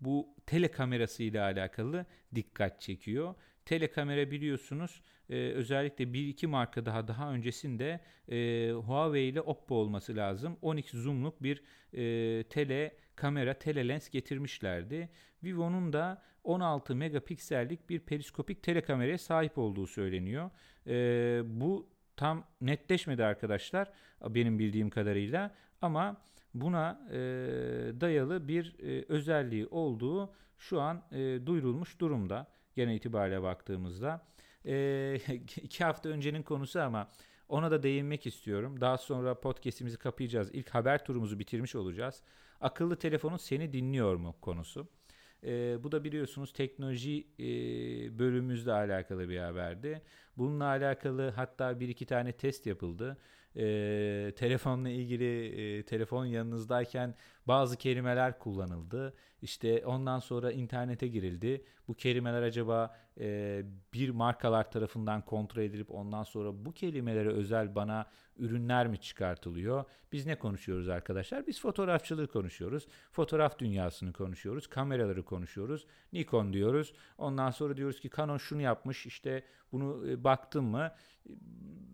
bu 0.00 0.28
tele 0.46 0.70
kamerası 0.70 1.22
ile 1.22 1.40
alakalı 1.40 2.06
dikkat 2.34 2.80
çekiyor. 2.80 3.34
Telekamera 3.64 4.30
biliyorsunuz 4.30 5.02
e, 5.30 5.34
özellikle 5.36 6.12
bir 6.12 6.28
iki 6.28 6.46
marka 6.46 6.86
daha 6.86 7.08
daha 7.08 7.32
öncesinde 7.32 8.00
e, 8.28 8.70
Huawei 8.72 9.28
ile 9.28 9.40
Oppo 9.40 9.74
olması 9.74 10.16
lazım. 10.16 10.56
12 10.62 10.96
zoom'luk 10.96 11.42
bir 11.42 11.62
e, 11.92 12.44
tele 12.44 12.96
kamera, 13.16 13.54
tele 13.54 13.88
lens 13.88 14.10
getirmişlerdi. 14.10 15.08
Vivo'nun 15.44 15.92
da 15.92 16.22
16 16.44 16.94
megapiksellik 16.94 17.90
bir 17.90 18.00
periskopik 18.00 18.62
telekameraya 18.62 19.18
sahip 19.18 19.58
olduğu 19.58 19.86
söyleniyor. 19.86 20.50
E, 20.86 21.42
bu 21.44 21.88
tam 22.16 22.44
netleşmedi 22.60 23.24
arkadaşlar 23.24 23.90
benim 24.28 24.58
bildiğim 24.58 24.90
kadarıyla 24.90 25.54
ama 25.82 26.22
buna 26.54 27.08
e, 27.10 27.16
dayalı 28.00 28.48
bir 28.48 28.76
e, 28.78 29.04
özelliği 29.08 29.66
olduğu 29.66 30.34
şu 30.58 30.80
an 30.80 31.02
e, 31.12 31.46
duyurulmuş 31.46 32.00
durumda 32.00 32.46
genel 32.74 32.94
itibariyle 32.94 33.42
baktığımızda. 33.42 34.26
E, 34.66 35.14
iki 35.62 35.84
hafta 35.84 36.08
öncenin 36.08 36.42
konusu 36.42 36.80
ama 36.80 37.08
ona 37.48 37.70
da 37.70 37.82
değinmek 37.82 38.26
istiyorum. 38.26 38.80
Daha 38.80 38.98
sonra 38.98 39.40
podcast'imizi 39.40 39.98
kapayacağız. 39.98 40.50
İlk 40.52 40.70
haber 40.70 41.04
turumuzu 41.04 41.38
bitirmiş 41.38 41.74
olacağız. 41.74 42.22
Akıllı 42.60 42.96
telefonun 42.96 43.36
seni 43.36 43.72
dinliyor 43.72 44.16
mu 44.16 44.34
konusu. 44.40 44.88
E, 45.44 45.82
bu 45.84 45.92
da 45.92 46.04
biliyorsunuz 46.04 46.52
teknoloji 46.52 47.26
e, 47.38 47.44
bölümümüzle 48.18 48.72
alakalı 48.72 49.28
bir 49.28 49.38
haberdi. 49.38 50.02
Bununla 50.36 50.64
alakalı 50.64 51.30
hatta 51.30 51.80
bir 51.80 51.88
iki 51.88 52.06
tane 52.06 52.32
test 52.32 52.66
yapıldı. 52.66 53.18
E, 53.56 54.32
telefonla 54.36 54.88
ilgili 54.88 55.46
e, 55.78 55.82
telefon 55.82 56.24
yanınızdayken 56.24 57.14
bazı 57.46 57.76
kelimeler 57.76 58.38
kullanıldı. 58.38 59.14
İşte 59.42 59.86
ondan 59.86 60.18
sonra 60.18 60.52
internete 60.52 61.08
girildi. 61.08 61.64
Bu 61.88 61.94
kelimeler 61.94 62.42
acaba 62.42 62.96
e, 63.20 63.62
bir 63.94 64.10
markalar 64.10 64.70
tarafından 64.70 65.24
kontrol 65.24 65.62
edilip 65.62 65.90
ondan 65.90 66.22
sonra 66.22 66.64
bu 66.64 66.72
kelimelere 66.72 67.28
özel 67.28 67.74
bana 67.74 68.06
ürünler 68.36 68.86
mi 68.86 68.98
çıkartılıyor? 68.98 69.84
Biz 70.12 70.26
ne 70.26 70.38
konuşuyoruz 70.38 70.88
arkadaşlar? 70.88 71.46
Biz 71.46 71.60
fotoğrafçılığı 71.60 72.26
konuşuyoruz. 72.26 72.86
Fotoğraf 73.10 73.58
dünyasını 73.58 74.12
konuşuyoruz. 74.12 74.66
Kameraları 74.66 75.24
konuşuyoruz. 75.24 75.86
Nikon 76.12 76.52
diyoruz. 76.52 76.92
Ondan 77.18 77.50
sonra 77.50 77.76
diyoruz 77.76 78.00
ki 78.00 78.10
Canon 78.16 78.38
şunu 78.38 78.60
yapmış. 78.60 79.06
İşte 79.06 79.44
bunu 79.72 80.24
baktım 80.24 80.64
mı 80.64 80.92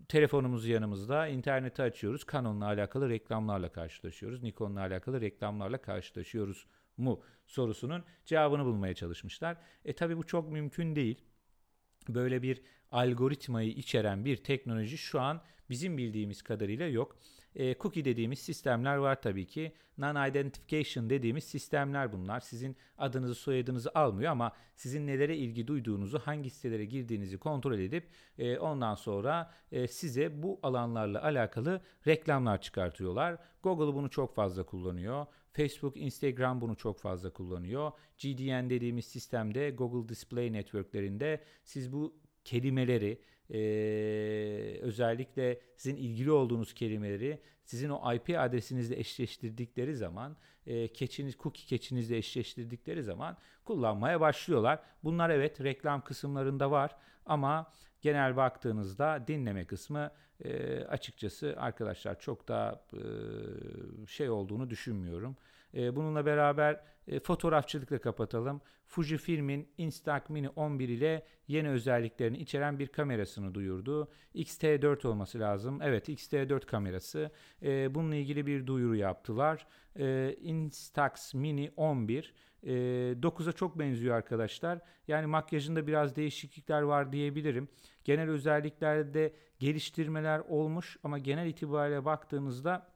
telefonumuz 0.09 0.67
yanımızda. 0.67 1.27
interneti 1.27 1.81
açıyoruz. 1.81 2.25
Canon'la 2.31 2.65
alakalı 2.65 3.09
reklamlarla 3.09 3.71
karşılaşıyoruz. 3.71 4.43
Nikon'la 4.43 4.79
alakalı 4.79 5.21
reklamlarla 5.21 5.81
karşılaşıyoruz 5.81 6.65
mu 6.97 7.21
sorusunun 7.47 8.03
cevabını 8.25 8.65
bulmaya 8.65 8.93
çalışmışlar. 8.93 9.57
E 9.85 9.93
tabi 9.93 10.17
bu 10.17 10.23
çok 10.23 10.51
mümkün 10.51 10.95
değil. 10.95 11.21
Böyle 12.09 12.41
bir 12.41 12.61
algoritmayı 12.91 13.69
içeren 13.69 14.25
bir 14.25 14.37
teknoloji 14.37 14.97
şu 14.97 15.21
an 15.21 15.41
bizim 15.69 15.97
bildiğimiz 15.97 16.41
kadarıyla 16.41 16.87
yok. 16.87 17.17
E, 17.55 17.75
cookie 17.75 18.05
dediğimiz 18.05 18.39
sistemler 18.39 18.97
var 18.97 19.21
tabii 19.21 19.47
ki. 19.47 19.73
Non-identification 19.97 21.09
dediğimiz 21.09 21.43
sistemler 21.43 22.13
bunlar. 22.13 22.39
Sizin 22.39 22.77
adınızı 22.97 23.35
soyadınızı 23.35 23.91
almıyor 23.95 24.31
ama 24.31 24.51
sizin 24.75 25.07
nelere 25.07 25.37
ilgi 25.37 25.67
duyduğunuzu, 25.67 26.19
hangi 26.19 26.49
sitelere 26.49 26.85
girdiğinizi 26.85 27.37
kontrol 27.37 27.79
edip 27.79 28.07
e, 28.37 28.57
ondan 28.57 28.95
sonra 28.95 29.51
e, 29.71 29.87
size 29.87 30.43
bu 30.43 30.59
alanlarla 30.63 31.23
alakalı 31.23 31.81
reklamlar 32.07 32.61
çıkartıyorlar. 32.61 33.37
Google 33.63 33.95
bunu 33.95 34.09
çok 34.09 34.35
fazla 34.35 34.63
kullanıyor. 34.63 35.25
Facebook, 35.53 35.97
Instagram 35.97 36.61
bunu 36.61 36.75
çok 36.75 36.99
fazla 36.99 37.29
kullanıyor. 37.29 37.91
GDN 38.17 38.69
dediğimiz 38.69 39.05
sistemde 39.05 39.69
Google 39.69 40.09
Display 40.09 40.53
Network'lerinde 40.53 41.43
siz 41.63 41.93
bu 41.93 42.15
kelimeleri 42.45 43.21
e, 43.53 43.59
özellikle 44.81 45.59
sizin 45.75 45.97
ilgili 45.97 46.31
olduğunuz 46.31 46.73
kelimeleri 46.73 47.41
sizin 47.63 47.89
o 47.89 48.13
IP 48.13 48.39
adresinizle 48.39 48.99
eşleştirdikleri 48.99 49.95
zaman 49.95 50.37
e, 50.67 50.87
keçiniz 50.87 51.37
cookie 51.37 51.65
keçinizle 51.65 52.17
eşleştirdikleri 52.17 53.03
zaman 53.03 53.37
kullanmaya 53.65 54.21
başlıyorlar. 54.21 54.79
Bunlar 55.03 55.29
evet 55.29 55.61
reklam 55.63 56.03
kısımlarında 56.03 56.71
var 56.71 56.95
ama 57.25 57.73
genel 58.01 58.37
baktığınızda 58.37 59.23
dinleme 59.27 59.65
kısmı 59.65 60.11
e, 60.43 60.79
açıkçası 60.83 61.55
arkadaşlar 61.57 62.19
çok 62.19 62.47
da 62.47 62.85
e, 62.93 63.01
şey 64.07 64.29
olduğunu 64.29 64.69
düşünmüyorum. 64.69 65.37
E, 65.73 65.95
bununla 65.95 66.25
beraber 66.25 66.81
e, 67.09 67.19
fotoğrafçılıkla 67.19 67.99
kapatalım. 67.99 68.61
Fujifilm'in 68.85 69.67
Instax 69.77 70.29
Mini 70.29 70.49
11 70.49 70.89
ile 70.89 71.25
yeni 71.47 71.69
özelliklerini 71.69 72.37
içeren 72.37 72.79
bir 72.79 72.87
kamerasını 72.87 73.53
duyurdu. 73.53 74.11
X-T4 74.33 75.07
olması 75.07 75.39
lazım. 75.39 75.81
Evet 75.81 76.09
X-T4 76.09 76.65
kamerası. 76.65 77.31
E, 77.63 77.95
bununla 77.95 78.15
ilgili 78.15 78.45
bir 78.45 78.67
duyuru 78.67 78.95
yaptılar. 78.95 79.67
E, 79.99 80.35
Instax 80.41 81.33
Mini 81.33 81.71
11 81.77 82.33
e, 82.63 82.69
9'a 83.21 83.51
çok 83.51 83.79
benziyor 83.79 84.15
arkadaşlar. 84.15 84.79
Yani 85.07 85.25
makyajında 85.25 85.87
biraz 85.87 86.15
değişiklikler 86.15 86.81
var 86.81 87.11
diyebilirim. 87.11 87.67
Genel 88.03 88.29
özelliklerde 88.29 89.33
geliştirmeler 89.59 90.39
olmuş 90.39 90.97
ama 91.03 91.17
genel 91.17 91.47
itibariyle 91.47 92.05
baktığınızda 92.05 92.87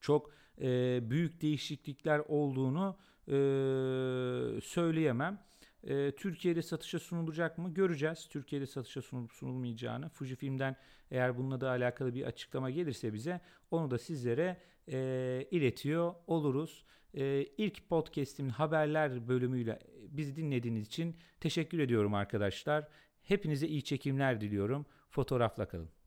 çok 0.00 0.30
e, 0.60 1.00
büyük 1.10 1.42
değişiklikler 1.42 2.18
olduğunu 2.28 2.96
e, 3.28 3.32
söyleyemem. 4.62 5.38
E, 5.84 6.12
Türkiye'de 6.12 6.62
satışa 6.62 6.98
sunulacak 6.98 7.58
mı 7.58 7.74
göreceğiz. 7.74 8.28
Türkiye'de 8.28 8.66
satışa 8.66 9.02
sunulup 9.02 9.32
sunulmayacağını. 9.32 10.08
Fujifilm'den 10.08 10.76
eğer 11.10 11.38
bununla 11.38 11.60
da 11.60 11.70
alakalı 11.70 12.14
bir 12.14 12.22
açıklama 12.24 12.70
gelirse 12.70 13.12
bize 13.12 13.40
onu 13.70 13.90
da 13.90 13.98
sizlere 13.98 14.56
e, 14.88 15.48
iletiyor 15.50 16.14
oluruz. 16.26 16.84
E, 17.14 17.42
ilk 17.42 17.88
podcast'imin 17.88 18.50
haberler 18.50 19.28
bölümüyle 19.28 19.78
bizi 20.08 20.36
dinlediğiniz 20.36 20.86
için 20.86 21.16
teşekkür 21.40 21.78
ediyorum 21.78 22.14
arkadaşlar. 22.14 22.88
Hepinize 23.22 23.68
iyi 23.68 23.82
çekimler 23.82 24.40
diliyorum. 24.40 24.86
Fotoğrafla 25.10 25.68
kalın. 25.68 26.01